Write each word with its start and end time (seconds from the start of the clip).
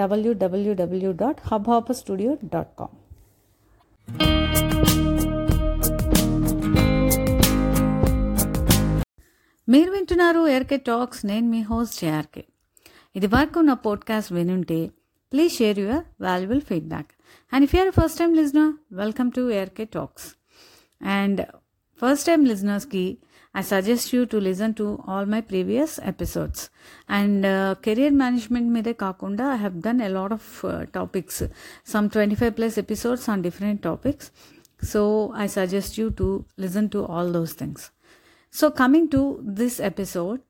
W W W 0.00 1.12
dot 1.22 1.40
Hubhopper 1.68 2.00
studio 2.00 2.32
dot 2.44 2.72
com 2.78 2.94
మీరు 9.68 9.90
వింటున్నారు 9.90 10.42
ఏర్కే 10.48 10.76
talks 10.86 11.22
నేను 11.26 11.46
మీ 11.48 11.60
హోస్ట్ 11.62 12.00
ఏఆర్కే 12.04 12.44
ఇది 13.16 13.26
వరకు 13.26 13.58
నా 13.60 13.74
podcast 13.86 14.32
వినుంటే 14.32 14.78
please 15.32 15.52
share 15.52 15.78
your 15.78 16.02
valuable 16.22 16.60
feedback 16.60 17.10
and 17.52 17.64
if 17.64 17.74
you're 17.74 17.94
first 17.96 18.18
time 18.18 18.32
listener 18.34 18.72
welcome 18.92 19.30
to 19.36 19.42
ARK 19.50 19.86
talks 19.94 20.26
and 21.14 21.40
first 22.02 22.26
time 22.26 22.40
లిజనర్స్కి 22.44 23.04
I 23.58 23.60
suggest 23.60 24.14
you 24.14 24.24
to 24.24 24.36
listen 24.36 24.74
to 24.74 24.98
all 25.08 25.26
my 25.26 25.40
previous 25.40 26.00
episodes 26.00 26.70
and 27.10 27.46
career 27.84 28.12
management 28.12 28.68
మీదే 28.72 28.92
కాకుండా 28.92 29.54
I 29.54 29.56
have 29.56 29.80
done 29.80 30.00
a 30.00 30.08
lot 30.08 30.32
of 30.32 30.64
topics 30.94 31.42
some 31.86 32.10
twenty 32.10 32.34
five 32.34 32.52
plus 32.52 32.78
episodes 32.78 33.30
on 33.30 33.42
different 33.42 33.82
topics 33.82 34.30
so 34.86 35.32
I 35.36 35.46
suggest 35.46 36.00
you 36.00 36.08
to 36.08 36.44
listen 36.60 36.90
to 36.90 36.98
all 36.98 37.32
those 37.32 37.58
things 37.58 37.92
so 38.54 38.68
coming 38.68 39.08
to 39.08 39.40
this 39.42 39.80
episode 39.80 40.40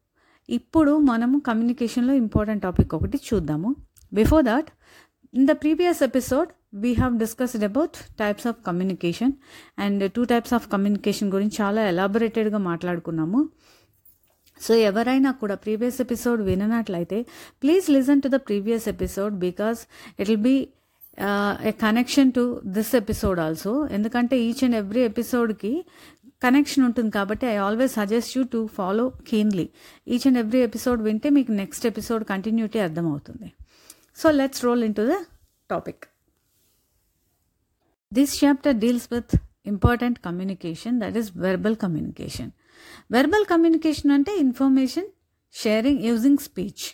ఇప్పుడు 0.50 0.98
మనము 0.98 1.38
కమ్యూనికేషన్లో 1.38 2.14
important 2.14 2.62
topic 2.62 2.94
ఒకటి 2.94 3.20
చూద్దాము. 3.34 3.76
Before 4.12 4.44
that 4.44 4.66
in 5.34 5.46
the 5.46 5.50
previous 5.50 6.02
episode 6.02 6.65
we 6.76 6.92
have 6.92 7.18
discussed 7.18 7.64
about 7.64 7.96
types 8.18 8.46
of 8.46 8.56
communication 8.66 9.32
and 9.78 10.12
two 10.12 10.24
types 10.24 10.54
of 10.54 10.72
communication 10.72 11.32
గురించి 11.32 11.64
చాలా 11.64 11.88
ఎలాబొరేటెడ్గా 11.88 12.58
మాట్లాడుకున్నాము. 12.58 13.48
So 14.60 14.74
ఎవరైనా 14.74 15.30
కూడా 15.30 15.54
previous 15.54 16.00
episode 16.00 16.42
విననట్లయితే 16.42 17.22
please 17.62 17.90
listen 17.90 18.22
to 18.22 18.28
the 18.28 18.34
previous 18.34 18.88
episode 18.88 19.34
because 19.34 19.78
it 20.20 20.28
will 20.30 20.42
be 20.42 20.68
a 21.62 21.70
connection 21.70 22.32
to 22.32 22.60
this 22.66 22.94
episode 22.94 23.40
also 23.40 23.88
ఎందుకంటే 23.90 24.38
each 24.38 24.64
and 24.64 24.76
every 24.76 25.00
ఎపిసోడ్కి 25.00 25.84
connection 26.42 26.84
ఉంటుంది 26.84 27.10
కాబట్టి 27.10 27.46
I 27.46 27.56
always 27.56 27.92
suggest 27.92 28.38
you 28.38 28.44
to 28.52 28.68
follow 28.74 29.12
keenly 29.28 29.68
each 30.08 30.26
and 30.26 30.38
every 30.38 30.60
episode 30.60 31.02
వింటే 31.02 31.30
మీకు 31.30 31.52
next 31.52 31.86
episode 31.86 32.24
continuity 32.24 32.78
అర్థమవుతుంది. 32.78 33.52
So 34.16 34.30
let's 34.30 34.64
roll 34.64 34.84
in 34.84 34.94
to 34.94 35.02
the 35.12 35.14
topic 35.70 36.04
this 38.12 38.44
chapter 38.44 38.76
deals 38.76 39.08
with 39.12 39.32
important 39.66 40.18
communication 40.18 40.96
that 41.00 41.16
is 41.16 41.30
verbal 41.36 41.76
communication 41.76 42.50
verbal 43.10 43.44
communication 43.44 44.12
అంటే 44.12 44.32
information 44.38 45.08
sharing 45.54 46.02
using 46.04 46.38
speech 46.38 46.84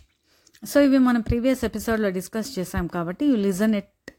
so 0.63 0.81
ఇవి 0.81 0.99
మనం 0.99 1.21
previous 1.21 1.63
ఎపిసోడ్లో 1.65 2.11
discuss 2.11 2.51
చేసాం 2.59 2.87
కాబట్టి 2.87 3.27
you 3.27 3.37
listen 3.49 3.75
it 3.75 4.11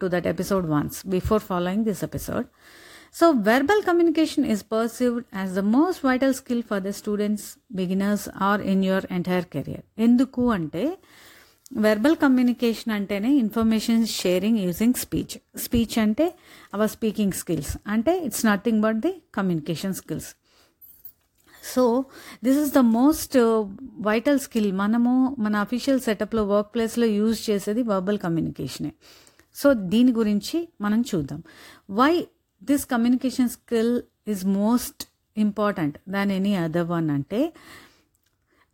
to 0.00 0.06
that 0.06 0.26
episode 0.26 0.66
once 0.66 0.98
before 1.06 1.42
following 1.42 1.84
this 1.84 2.02
episode 2.04 2.46
so 3.14 3.30
verbal 3.30 3.82
communication 3.82 4.46
is 4.46 4.62
perceived 4.72 5.24
as 5.36 5.52
the 5.52 5.62
most 5.72 6.06
vital 6.06 6.34
skill 6.34 6.62
for 6.62 6.82
the 6.82 6.92
students 7.00 7.48
beginners 7.72 8.28
or 8.40 8.60
in 8.72 8.84
your 8.84 9.06
entire 9.10 9.44
career 9.44 9.84
ఎందుకు 9.98 10.44
అంటే 10.50 10.84
verbal 11.76 12.16
communication 12.16 12.92
అంటేనే 12.92 13.34
information 13.34 14.06
sharing 14.06 14.58
using 14.58 14.94
speech 14.94 15.58
speech 15.58 15.98
అంటే 15.98 16.34
our 16.74 16.90
speaking 16.90 17.32
skills 17.32 17.78
అంటే 17.86 18.24
it's 18.24 18.46
nothing 18.46 18.82
but 18.82 18.96
the 18.96 19.22
communication 19.34 19.94
skills 19.94 20.34
so 21.74 22.04
this 22.44 22.58
is 22.58 22.74
the 22.74 22.78
most 22.78 23.38
vital 24.00 24.38
skill 24.38 24.72
మనము 24.72 25.36
మన 25.38 25.56
official 25.56 26.00
సెటప్లో 26.00 26.44
work 26.44 26.74
ప్లేస్లో 26.74 27.06
use 27.06 27.50
చేసేది 27.50 27.82
వర్బల్ 27.82 28.18
కమ్యూనికేషనే 28.18 28.92
సో 29.54 29.74
దీని 29.74 30.12
గురించి 30.12 30.68
మనం 30.80 31.04
చూద్దాం. 31.14 31.42
Why 31.90 32.26
this 32.64 32.84
communication 32.84 33.48
skill 33.48 34.02
is 34.28 34.44
most 34.44 35.04
important 35.38 35.98
than 36.08 36.32
any 36.32 36.54
other 36.54 36.86
one 36.86 37.10
అంటే 37.10 37.52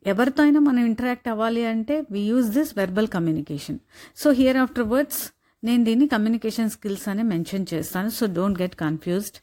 ఎవరితో 0.09 0.41
అయినా 0.43 0.61
మనం 0.61 0.83
ఇంటరాక్ట్ 0.85 1.29
అవ్వాలి 1.29 1.63
అంటే 1.67 1.95
we 2.11 2.23
use 2.23 2.49
this 2.51 2.71
verbal 2.79 3.09
communication 3.09 3.79
so 4.17 4.31
here 4.41 4.57
after 4.57 4.87
words 4.93 5.23
నేను 5.63 5.83
దీన్ని 5.85 6.07
కమ్యూనికేషన్ 6.09 6.71
స్కిల్స్ 6.71 7.07
అని 7.09 7.23
మెన్షన్ 7.23 7.67
చేస్తాను 7.75 8.11
so 8.11 8.27
don't 8.39 8.59
get 8.63 8.77
confused 8.77 9.39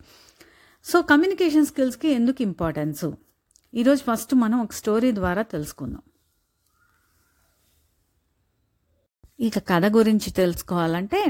so 0.86 0.98
communication 1.12 1.66
స్కిల్స్కి 1.66 2.10
ఎందుకు 2.10 2.42
ఇంపార్టెన్స్ 2.42 3.06
ఈరోజు 3.74 4.02
ఫస్ట్ 4.10 4.34
మనం 4.36 4.58
ఒక 4.62 4.74
స్టోరీ 4.74 5.10
ద్వారా 5.12 5.42
తెలుసుకుందాం. 5.54 6.04
ఇక 9.40 9.60
కథ 9.72 9.86
గురించి 9.98 10.30
తెలుసుకోవాలంటే 10.34 11.22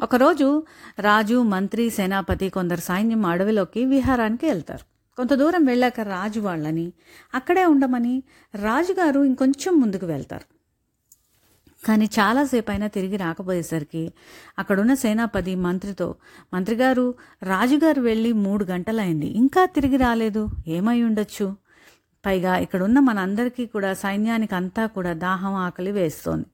ఒకరోజు 0.00 0.48
రాజు 0.98 1.38
మంత్రి 1.54 1.84
సేనాపతి 1.90 2.48
కొందరు 2.48 2.80
సైన్యం 2.80 3.24
అడవిలోకి 3.26 3.80
విహారానికి 3.84 4.46
వెళ్తారు. 4.46 4.84
కొంత 5.20 5.34
దూరం 5.34 5.64
వెళ్ళాక 5.64 6.00
రాజు 6.00 6.40
వాళ్ళని 6.40 6.92
అక్కడే 7.34 7.64
ఉండమని 7.64 8.22
రాజుగారు 8.54 9.20
ఇంకొంచెం 9.20 9.80
ముందుకు 9.80 10.06
వెళ్తారు. 10.06 10.44
కానీ 11.86 12.04
చాలాసేపు 12.04 12.70
అయినా 12.70 12.86
తిరిగి 12.86 13.16
రాకపోయేసరికి 13.16 14.12
అక్కడున్న 14.58 14.94
సేనాపతి 14.94 15.54
మంత్రితో 15.54 16.14
మంత్రిగారు 16.54 17.14
రాజుగారు 17.42 18.00
వెళ్ళి 18.00 18.32
మూడు 18.32 18.64
గంటలైంది. 18.64 19.26
ఇంకా 19.26 19.64
తిరిగి 19.64 19.96
రాలేదు. 19.96 20.48
ఏమై 20.68 21.02
ఉండొచ్చు? 21.02 21.56
పైగా 22.26 22.56
ఇక్కడున్న 22.56 22.98
మనందరికీ 22.98 23.66
కూడా 23.66 23.94
సైన్యానికి 23.94 24.54
అంతా 24.54 24.86
కూడా 24.86 25.12
దాహం 25.12 25.54
ఆకలి 25.54 25.92
వేస్తోంది. 25.92 26.46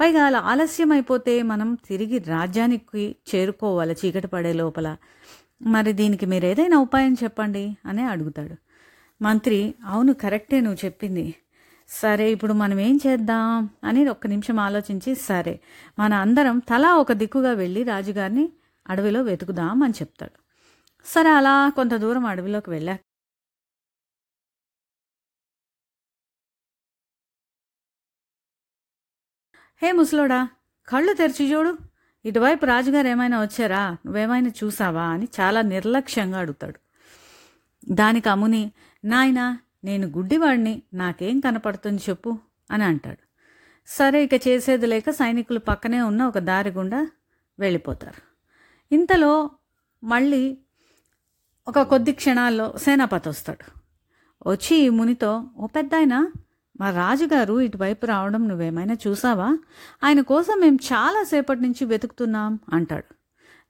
పైగా 0.00 0.24
అలా 0.24 0.38
ఆలస్యం 0.38 0.92
అయిపోతే 0.92 1.42
మనం 1.42 1.78
తిరిగి 1.88 2.18
రాజ్యానికి 2.18 3.16
చేరుకోవాలి 3.34 3.96
చీకటి 4.04 4.26
పడే 4.26 4.52
లోపల. 4.52 4.96
మరి 5.64 5.92
దీనికి 5.92 6.26
మీరు 6.26 6.46
ఏదైనా 6.46 6.78
ఉపాయం 6.78 7.14
చెప్పండి 7.22 7.64
అని 7.86 8.02
అడుగుతాడు. 8.02 8.56
మంత్రి 9.22 9.58
అవును 9.84 10.12
కరెక్టే 10.14 10.60
నువ్వు 10.60 10.80
చెప్పింది. 10.84 11.26
సరే 11.88 12.32
ఇప్పుడు 12.32 12.52
మనం 12.52 12.78
ఏం 12.80 12.96
చేద్దాం 13.06 13.48
అని 13.84 14.08
ఒక్క 14.08 14.26
నిమిషం 14.26 14.58
ఆలోచించి 14.60 15.14
సరే 15.14 15.54
మన 15.98 16.12
అందరం 16.14 16.58
తలా 16.70 16.90
ఒక 16.96 17.12
దిక్కుగా 17.12 17.52
వెళ్ళి 17.52 17.82
రాజుగారిని 17.84 18.46
అడవిలో 18.86 19.22
వెతుకుదాం 19.22 19.82
అని 19.82 19.94
చెప్తాడు. 20.00 20.36
సరే 21.06 21.30
అలా 21.30 21.70
కొంత 21.70 21.94
దూరం 21.94 22.26
అడవిలోకి 22.26 22.70
వెళ్ళాక 22.70 23.00
హే 29.82 29.92
ముసలోడా 29.92 30.38
కళ్ళు 30.88 31.12
తెరిచి 31.12 31.52
చూడు. 31.52 31.72
ఇటువైపు 32.24 32.66
రాజుగారు 32.66 33.08
ఏమైనా 33.08 33.42
వచ్చారా? 33.42 33.96
నువ్వేమైనా 34.06 34.50
చూసావా? 34.64 35.02
అని 35.02 35.28
చాలా 35.40 35.62
నిర్లక్ష్యంగా 35.62 36.38
అడుగుతాడు. 36.38 36.78
దానికి 37.90 38.28
అముని 38.28 38.72
నాయనా 39.04 39.58
నేను 39.84 40.06
గుడ్డివాడిని 40.06 40.82
నాకేం 40.94 41.40
కనపడుతుంది 41.40 42.02
చెప్పు 42.10 42.38
అని 42.70 42.84
అంటాడు. 42.84 43.18
సరే 43.86 44.24
ఇక 44.24 44.48
చేసేది 44.48 44.86
లేక 44.86 45.10
సైనికులు 45.10 45.58
పక్కనే 45.58 46.02
ఉన్న 46.02 46.24
ఒక 46.24 46.38
దారి 46.38 46.70
గుండా 46.70 47.10
వెళ్ళిపోతారు. 47.58 48.22
ఇంతలో 48.94 49.50
మళ్ళీ 50.04 50.58
ఒక 51.68 51.80
కొద్ది 51.80 52.12
క్షణాల్లో 52.12 52.74
సేనాపతి 52.76 53.28
వస్తాడు. 53.28 53.80
వచ్చి 54.50 54.76
ఈ 54.76 54.88
మునితో 54.88 55.44
ఓ 55.56 55.66
పెద్దాయన 55.66 56.30
మా 56.80 56.90
రాజుగారు 56.90 57.60
ఇటువైపు 57.60 58.06
రావడం 58.06 58.48
నువ్వేమైనా 58.48 58.96
చూసావా? 59.08 59.58
ఆయన 60.04 60.20
కోసం 60.20 60.60
మేము 60.60 60.78
చాలాసేపటి 60.92 61.60
నుంచి 61.60 61.84
వెతుకుతున్నాం 61.84 62.58
అంటాడు. 62.72 63.14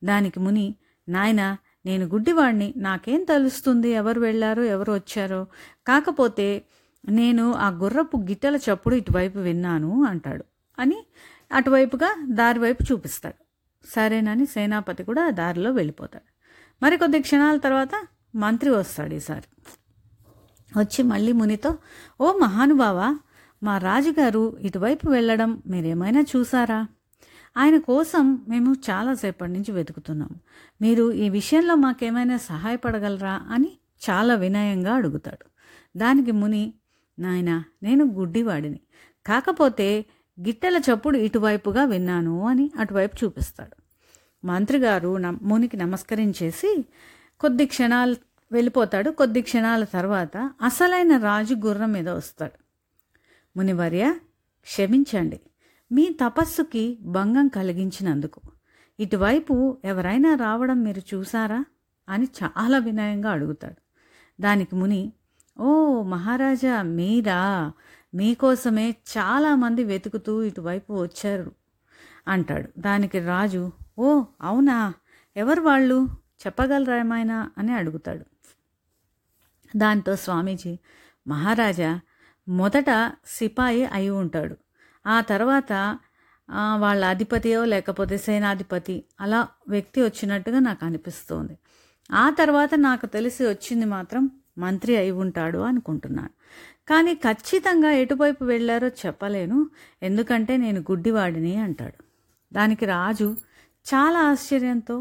దానికి 0.07 0.41
ముని 0.41 0.75
నాయన 1.09 1.57
నేను 1.87 2.07
గుడ్డివాడిని 2.07 2.75
నాకేం 2.77 3.25
తెలుస్తుంది 3.25 3.89
ఎవరు 3.89 4.21
వెళ్ళారో 4.21 4.63
ఎవరు 4.63 4.93
వచ్చారో? 4.93 5.47
కాకపోతే 5.87 6.63
నేను 7.09 7.53
ఆ 7.53 7.69
గుర్రపు 7.69 8.17
గిట్టల 8.17 8.57
చప్పుడు 8.57 8.95
ఇటువైపు 8.95 9.39
విన్నాను 9.39 10.05
అంటాడు. 10.05 10.45
అని 10.79 11.07
అటువైపుగా 11.53 12.27
దారివైపు 12.29 12.93
చూపిస్తాడు. 12.93 13.45
సరేనని 13.95 14.47
సేనాపతి 14.47 15.05
కూడా 15.05 15.27
ఆ 15.27 15.31
దారిలో 15.31 15.71
వెళ్ళిపోతాడు. 15.73 16.35
మరి 16.85 16.97
కొద్ది 16.97 17.21
క్షణాల 17.21 17.57
తర్వాత 17.57 18.07
మంత్రి 18.37 18.71
వస్తాడు 18.71 19.15
ఈసారి. 19.15 19.63
వచ్చి 20.77 21.03
మళ్ళీ 21.03 21.33
మునితో 21.33 21.79
ఓ 22.21 22.39
మహానుభావా 22.39 23.19
మా 23.63 23.79
రాజుగారు 23.79 24.57
ఇటువైపు 24.61 25.11
వెళ్ళడం 25.11 25.63
మీరేమైనా 25.67 26.25
చూసారా? 26.37 26.87
ఆయన 27.57 27.79
కోసం 27.79 28.45
మేము 28.49 28.75
చాలాసేపటి 28.91 29.53
నుంచి 29.53 29.73
వెతుకుతున్నాం. 29.73 30.31
మీరు 30.83 31.13
ఈ 31.13 31.29
విషయంలో 31.29 31.75
మాకేమైనా 31.75 32.37
సహాయపడగలరా? 32.37 33.47
అని 33.51 33.79
చాలా 34.11 34.35
వినయంగా 34.35 34.95
అడుగుతాడు. 34.95 35.47
దానికి 35.99 36.33
ముని 36.33 36.75
నాయన 37.19 37.65
నేను 37.83 38.05
గుడ్డివాడిని. 38.05 38.81
కాకపోతే 39.27 40.05
గిట్టెల 40.41 40.77
చప్పుడు 40.77 41.17
ఇటువైపుగా 41.17 41.85
విన్నాను 41.85 42.47
అని 42.47 42.71
అటువైపు 42.79 43.25
చూపిస్తాడు. 43.25 43.77
మంత్రి 44.47 44.79
గారు 44.79 45.17
నమ్- 45.17 45.39
మునికి 45.43 45.77
నమస్కరించేసి 45.77 46.85
కొద్ది 47.41 47.67
క్షణాలు 47.67 48.17
వెళ్ళిపోతాడు 48.53 49.11
కొద్ది 49.11 49.43
క్షణాల 49.43 49.85
తర్వాత 49.85 50.51
అసలైన 50.63 51.17
రాజు 51.17 51.55
గుర్రం 51.55 51.93
మీద 51.93 52.09
వస్తాడు. 52.09 52.65
మునివర్య 53.57 54.15
క్షమించండి 54.63 55.41
మీ 55.93 56.17
తపస్సుకి 56.25 56.99
భంగం 57.03 57.49
కలిగించినందుకు. 57.49 58.41
ఇటువైపు 59.01 59.79
ఎవరైనా 59.85 60.35
రావడం 60.35 60.83
మీరు 60.83 61.17
చూసారా 61.17 61.65
అని 62.09 62.29
చాలా 62.43 62.79
వినయంగా 62.79 63.31
అడుగుతాడు. 63.31 63.81
దానికి 64.43 64.77
ముని 64.77 65.13
ఓ 65.61 66.03
మహారాజా 66.03 66.83
మీరా? 66.83 67.73
మీకోసమే 68.15 68.97
చాలామంది 69.19 69.85
వెతుకుతూ 69.85 70.43
ఇటువైపు 70.43 71.03
వచ్చారు 71.03 71.53
అంటాడు. 72.29 72.69
దానికి 72.79 73.19
రాజు 73.19 73.73
ఓ 73.99 74.25
అవునా? 74.43 74.95
ఎవరు 75.37 75.61
వాళ్ళు? 75.61 76.09
చెప్పగలరా 76.41 76.97
ఏమైనా 76.99 77.51
అని 77.59 77.73
అడుగుతాడు. 77.73 78.25
దాంతో 79.77 80.17
స్వామీజీ 80.17 80.73
మహారాజా 81.27 81.93
మొదట 82.49 82.91
సిపాయి 83.27 83.85
అయి 83.87 84.11
ఉంటాడు. 84.23 84.57
ఆ 85.05 85.21
తర్వాత 85.21 85.73
వాళ్ళ 86.77 87.05
అధిపతియో 87.05 87.65
లేకపోతే 87.65 88.17
సేనాధిపతి 88.19 88.97
అలా 89.21 89.41
వ్యక్తి 89.69 90.01
వచ్చినట్టుగా 90.03 90.59
నాకు 90.59 90.83
అనిపిస్తోంది. 90.85 91.55
ఆ 92.11 92.31
తర్వాత 92.31 92.71
నాకు 92.75 93.07
తెలిసి 93.07 93.43
వచ్చింది 93.49 93.87
మాత్రం 93.87 94.25
మంత్రి 94.59 94.97
అయి 94.97 95.11
ఉంటాడు 95.11 95.59
అనుకుంటున్నాను 95.59 96.35
కానీ 96.89 97.15
ఖచ్చితంగా 97.15 97.91
ఎటువైపు 98.03 98.43
వెళ్ళారో 98.45 98.89
చెప్పలేను. 99.05 99.59
ఎందుకంటే 100.03 100.57
నేను 100.57 100.81
గుడ్డివాడిని 100.81 101.57
అంటాడు. 101.57 101.99
దానికి 102.53 102.85
రాజు 102.87 103.29
చాలా 103.87 104.21
ఆశ్చర్యంతో 104.31 104.97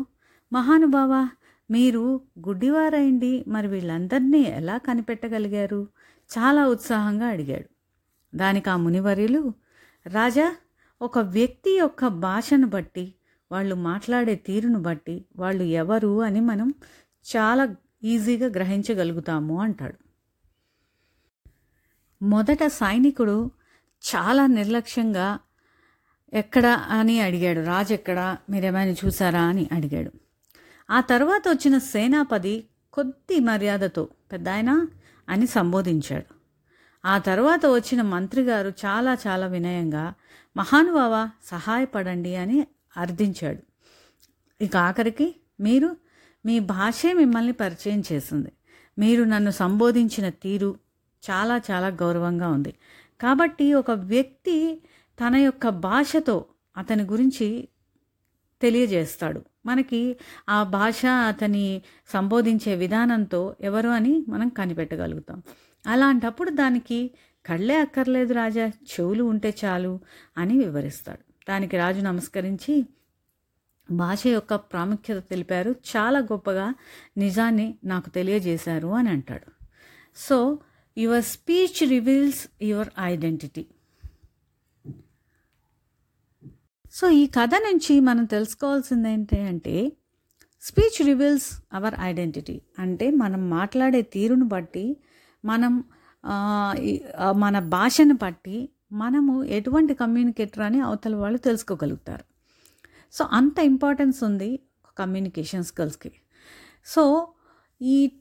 మహానుభావ 0.53 1.29
మీరు 1.71 2.21
గుడ్డివారైండి. 2.47 3.45
మరి 3.47 3.67
వీళ్ళందరినీ 3.67 4.39
ఎలా 4.39 4.77
కనిపెట్టగలిగారు? 4.77 5.87
చాలా 6.37 6.67
ఉత్సాహంగా 6.67 7.25
అడిగాడు. 7.25 7.69
దానికి 8.37 8.69
ఆ 8.69 8.75
మునివర్యులు 8.75 9.53
రాజా 10.07 10.55
ఒక 11.01 11.19
వ్యక్తి 11.19 11.77
యొక్క 11.77 12.07
భాషను 12.07 12.67
బట్టి 12.67 13.13
వాళ్ళు 13.51 13.75
మాట్లాడే 13.75 14.35
తీరును 14.35 14.81
బట్టి 14.81 15.25
వాళ్ళు 15.35 15.63
ఎవరు 15.63 16.21
అని 16.21 16.41
మనం 16.41 16.73
చాలా 17.35 17.75
ఈజీగా 18.03 18.47
గ్రహించగలుగుతాము 18.47 19.61
అంటాడు. 19.61 19.95
మొదట 22.23 22.67
సైనికుడు 22.67 23.51
చాలా 24.15 24.47
నిర్లక్ష్యంగా 24.47 25.39
ఎక్కడ 26.33 26.65
అని 26.65 27.19
అడిగాడు. 27.19 27.65
రాజు 27.65 27.93
ఎక్కడ? 27.93 28.37
మీరేమైనా 28.49 28.95
చూసారా? 29.05 29.41
అని 29.41 29.69
అడిగాడు. 29.71 30.22
ఆ 30.89 31.01
తర్వాత 31.01 31.43
వచ్చిన 31.47 31.77
సేనాపతి 31.77 32.67
కొద్ది 32.93 33.39
మర్యాదతో 33.39 34.07
పెద్దాయన 34.31 34.87
అని 35.29 35.47
సంబోధించాడు. 35.47 36.33
ఆ 37.05 37.17
తర్వాత 37.17 37.65
వచ్చిన 37.65 38.01
మంత్రి 38.01 38.41
గారు 38.41 38.69
చాలా 38.85 39.17
చాలా 39.27 39.47
వినయంగా 39.47 40.13
మహానుభావ 40.57 41.29
సహాయపడండి 41.45 42.35
అని 42.35 42.67
అర్థించాడు. 42.97 43.59
ఇక 44.63 44.77
ఆఖరికి 44.77 45.35
మీరు 45.59 45.97
మీ 46.45 46.59
భాషే 46.59 47.13
మిమ్మల్ని 47.13 47.53
పరిచయం 47.53 48.03
చేసింది. 48.11 48.51
మీరు 48.99 49.23
నన్ను 49.23 49.51
సంబోధించిన 49.51 50.29
తీరు 50.29 50.79
చాలా 51.29 51.61
చాలా 51.71 51.87
గౌరవంగా 51.87 52.47
ఉంది. 52.47 52.73
కాబట్టి 53.21 53.73
ఒక 53.73 53.91
వ్యక్తి 53.91 54.83
తన 55.19 55.35
యొక్క 55.35 55.69
భాషతో 55.69 56.45
అతని 56.77 57.03
గురించి 57.03 57.67
తెలియజేస్తాడు. 58.61 59.43
మనకి 59.65 60.17
ఆ 60.49 60.63
భాష 60.63 61.05
అతని 61.05 61.81
సంబోధించే 62.13 62.75
విధానంతో 62.75 63.55
ఎవరు 63.61 63.89
అని 63.89 64.25
మనం 64.29 64.49
కనిపెట్టగలుగుతాం. 64.49 65.43
అలాంటప్పుడు 65.87 66.49
దానికి 66.49 67.11
కళ్ళే 67.45 67.77
అక్కర్లేదు 67.77 68.33
రాజా 68.33 68.67
చెవులు 68.67 69.23
ఉంటే 69.23 69.55
చాలు 69.65 69.99
అని 70.37 70.57
వివరిస్తాడు. 70.57 71.33
దానికి 71.49 71.77
రాజు 71.77 72.01
నమస్కరించి 72.01 72.85
భాష 73.91 74.27
యొక్క 74.27 74.55
ప్రాముఖ్యత 74.55 75.23
తెలిపారు. 75.29 75.75
చాలా 75.97 76.19
గొప్పగా 76.19 76.73
నిజాన్ని 77.17 77.75
నాకు 77.83 78.09
తెలియజేశారు 78.09 78.87
అని 78.87 79.09
అంటాడు. 79.09 79.65
So 80.15 80.59
your 80.97 81.23
speech 81.23 81.89
reveals 81.89 82.47
your 82.61 82.89
identity 82.99 83.65
so 86.95 87.09
ఈ 87.09 87.27
కథ 87.27 87.49
నుంచి 87.55 87.99
మనం 87.99 88.25
తెలుసుకోవాల్సింది 88.25 89.07
ఏంటి 89.09 89.37
అంటే 89.41 89.75
స్పీచ్ 90.61 91.05
రివీల్స్ 91.05 91.47
అవర్ 91.73 91.95
ఐడెంటిటీ. 91.99 92.61
అంటే 92.79 93.05
మనం 93.11 93.49
మాట్లాడే 93.49 94.01
తీరును 94.01 94.45
బట్టి 94.45 94.97
మనం 95.45 95.83
మన 97.35 97.59
భాషను 97.59 98.13
బట్టి 98.13 98.57
మనము 98.91 99.43
ఎటువంటి 99.43 99.93
కమ్యూనికేటర్ 99.93 100.61
అని 100.61 100.79
అవతల 100.79 101.15
వాళ్ళు 101.15 101.37
తెలుసుకోగలుగుతారు. 101.37 102.25
సో 103.13 103.29
అంత 103.31 103.59
ఇంపార్టెన్స్ 103.59 104.23
ఉంది 104.23 104.59
కమ్యూనికేషన్ 104.99 105.63
స్కిల్స్కి. 105.63 106.11
సో 106.85 107.27
ఈ 107.81 108.11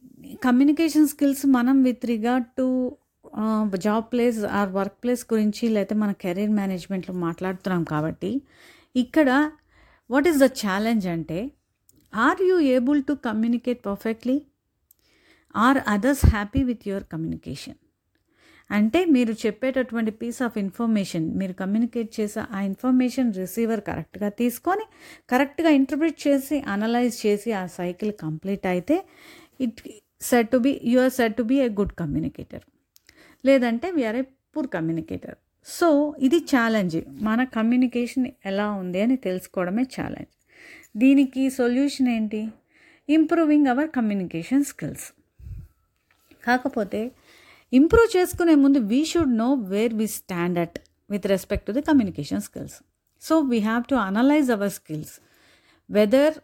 కమ్యూనికేషన్ 0.45 1.09
స్కిల్స్ 1.09 1.47
మనం 1.47 1.83
with 1.83 2.07
regard 2.07 2.47
to 2.59 2.97
job 3.79 4.07
place 4.13 4.39
or 4.53 4.71
work 4.71 4.97
place 5.03 5.23
గురించి 5.33 5.65
లేకపోతే 5.69 5.95
మన 5.95 6.13
కెరీర్ 6.23 6.51
మేనేజ్మెంట్లో 6.51 7.15
మాట్లాడుతున్నాం 7.19 7.85
కాబట్టి 7.85 8.33
ఇక్కడ 8.95 9.29
వాట్ 10.11 10.29
ఈస్ 10.29 10.41
ద 10.43 10.49
ఛాలెంజ్ 10.63 11.07
అంటే 11.07 11.39
are 12.13 12.43
you 12.43 12.57
able 12.73 13.01
to 13.03 13.15
communicate 13.25 13.81
perfectly 13.87 14.37
are 15.55 15.81
others 15.87 16.25
happy 16.27 16.63
with 16.63 16.85
your 16.89 17.07
communication 17.13 17.79
అంటే 18.71 19.01
మీరు 19.05 19.33
చెప్పేటటువంటి 19.43 20.11
పీస్ 20.11 20.41
ఆఫ్ 20.43 20.57
ఇన్ఫర్మేషన్ 20.59 21.27
మీరు 21.37 21.53
కమ్యూనికేట్ 21.53 22.11
చేసే 22.21 22.43
ఆ 22.53 22.61
ఇన్ఫర్మేషన్ 22.61 23.31
రిసీవర్ 23.35 23.81
కరెక్ట్గా 23.81 24.29
తీసుకొని 24.29 24.85
కరెక్ట్గా 25.29 25.71
ఇంటర్ప్రిట్ 25.71 26.19
చేసి 26.27 26.59
అనలైజ్ 26.69 27.17
చేసి 27.27 27.53
ఆ 27.53 27.65
సైకిల్ 27.77 28.13
కంప్లీట్ 28.23 28.67
అయితే 28.67 28.97
it 29.61 29.81
set 30.23 30.51
to 30.53 30.59
be 30.59 30.73
you 30.85 31.01
are 31.01 31.13
set 31.13 31.37
to 31.37 31.43
be 31.43 31.59
a 31.61 31.69
good 31.81 31.95
communicator 31.95 32.65
లేదంటే 33.45 33.91
we are 33.91 34.17
a 34.17 34.25
poor 34.55 34.69
communicator 34.69 35.37
so 35.67 35.89
ఇది 36.21 36.39
ఛాలెంజ్ 36.51 36.97
మన 37.23 37.41
కమ్యూనికేషన్ 37.55 38.27
ఎలా 38.47 38.67
ఉంది 38.73 39.01
అని 39.01 39.17
తెలుసుకోవడమే 39.27 39.85
ఛాలెంజ్ 39.95 40.33
దీనికి 40.97 41.43
సొల్యూషన్ 41.57 42.09
ఏంటి? 42.09 42.41
ఇంప్రూవింగ్ 43.09 43.69
అవర్ 43.69 43.91
కమ్యూనికేషన్ 43.91 44.65
స్కిల్స్ 44.65 45.07
కాకపోతే 46.43 47.01
ఇంప్రూవ్ 47.73 48.09
చేసుకునే 48.17 48.55
ముందు 48.55 48.79
we 48.89 49.01
should 49.05 49.35
know 49.37 49.49
where 49.71 49.95
we 49.95 50.07
stand 50.17 50.59
at 50.59 50.77
with 51.11 51.27
respect 51.27 51.67
to 51.67 51.73
the 51.73 51.83
communication 51.83 52.43
skills 52.43 52.77
so 53.23 53.35
we 53.51 53.59
have 53.61 53.85
to 53.89 53.97
analyse 54.03 54.51
our 54.51 54.73
skills 54.73 55.15
whether 55.91 56.37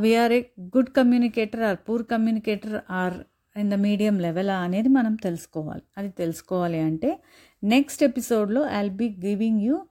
we are 0.00 0.32
a 0.32 0.40
good 0.74 0.90
communicator 0.96 1.62
or 1.62 1.78
poor 1.86 2.04
communicator 2.10 2.76
or 2.96 3.16
in 3.58 3.70
the 3.70 3.74
medium 3.74 4.18
level 4.18 4.50
అనేది 4.50 4.88
మనం 4.88 5.14
తెలుసుకోవాలి. 5.14 5.82
అది 5.98 6.08
తెలుసుకోవాలి 6.08 6.78
అంటే 6.78 7.18
next 7.64 8.02
ఎపిసోడ్లో 8.02 8.68
I'll 8.70 8.90
be 8.90 9.16
giving 9.24 9.60
you 9.60 9.86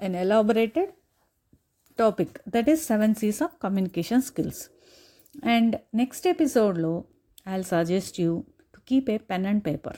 an 0.00 0.16
elaborated 0.16 0.90
topic 1.98 2.38
that 2.48 2.70
is 2.70 2.86
seven 2.86 3.14
Cs 3.14 3.42
of 3.42 3.52
communication 3.62 4.22
skills 4.22 4.62
and 5.46 5.76
next 5.94 6.28
ఎపిసోడ్లో 6.28 7.04
I'll 7.48 7.64
suggest 7.64 8.20
you 8.20 8.44
to 8.74 8.80
keep 8.88 9.10
a 9.10 9.16
pen 9.16 9.46
and 9.46 9.66
paper 9.66 9.96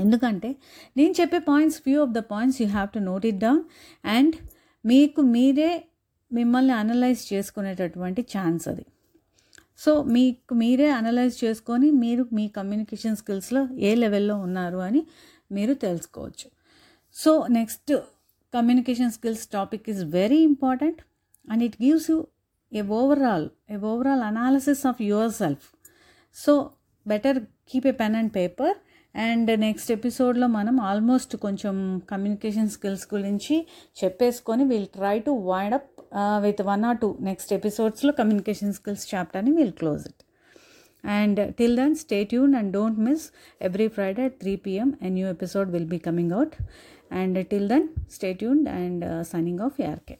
ఎందుకంటే 0.00 0.56
నేను 0.96 1.14
చెప్పే 1.20 1.38
points 1.38 1.82
few 1.82 2.02
of 2.02 2.10
the 2.10 2.18
points 2.18 2.62
you 2.62 2.68
have 2.68 2.90
to 2.90 2.98
note 2.98 3.26
it 3.26 3.38
down 3.38 3.62
and 4.04 4.36
మీకు 4.86 5.20
మీరే 5.20 5.84
మిమ్మల్ని 6.32 6.72
analyse 6.72 7.34
చేసుకునేటటువంటి 7.34 8.22
chance 8.22 8.68
అది. 8.68 8.84
So 9.78 10.02
మీకు 10.02 10.54
మీరే 10.54 10.90
అనలైజ్ 10.90 11.44
చేసుకొని 11.44 11.90
మీరు 11.90 12.26
మీ 12.32 12.48
కమ్యూనికేషన్ 12.48 13.16
స్కిల్స్లో 13.16 13.68
ఏ 13.78 13.94
లెవెల్లో 13.94 14.36
ఉన్నారు 14.36 14.78
అని 14.78 15.06
మీరు 15.52 15.74
తెలుసుకోవచ్చు. 15.74 16.50
So 17.12 17.46
next 17.50 17.92
communication 18.54 19.10
skills 19.10 19.48
topic 19.48 19.90
is 19.90 20.04
very 20.04 20.38
important 20.42 21.00
and 21.50 21.64
it 21.64 21.82
gives 21.82 22.10
you 22.10 22.26
a 22.72 22.80
overall 22.80 23.50
a 23.70 23.76
overall 23.76 24.22
analysis 24.22 24.86
of 24.86 25.02
yourself 25.32 25.72
so 26.34 26.70
better 27.06 27.38
keep 27.70 27.86
a 27.86 27.90
pen 27.90 28.16
and 28.16 28.34
paper 28.36 28.74
and 29.16 29.60
next 29.60 29.92
ఎపిసోడ్లో 29.92 30.46
మనం 30.46 30.80
ఆల్మోస్ట్ 30.80 31.36
కొంచెం 31.36 32.02
కమ్యూనికేషన్ 32.10 32.68
స్కిల్స్ 32.68 33.14
గురించి 33.14 33.66
చెప్పేసుకొని 34.04 34.64
we'll 34.64 34.86
try 34.86 35.18
to 35.18 35.30
wind 35.30 35.74
up 35.74 36.01
with 36.40 36.60
one 36.72 36.84
or 36.84 36.98
two 36.98 37.16
next 37.20 37.52
ఎపిసోడ్స్లో 37.52 38.12
communication 38.12 38.76
skills 38.80 39.06
చాప్టర్ని 39.14 39.52
we'll 39.58 39.72
close 39.72 40.04
it 40.06 40.22
And 41.04 41.54
till 41.56 41.74
then, 41.76 41.96
stay 41.96 42.24
tuned 42.24 42.54
and 42.54 42.72
don't 42.72 42.96
miss 42.96 43.32
every 43.60 43.88
Friday 43.88 44.26
at 44.26 44.40
3 44.40 44.56
pm. 44.58 44.96
A 45.00 45.10
new 45.10 45.26
episode 45.26 45.70
will 45.72 45.84
be 45.84 45.98
coming 45.98 46.32
out. 46.32 46.54
And 47.10 47.34
till 47.50 47.66
then, 47.68 47.90
stay 48.08 48.34
tuned 48.34 48.68
and 48.68 49.02
uh, 49.04 49.24
signing 49.24 49.60
off, 49.60 49.80
ARK. 49.80 50.18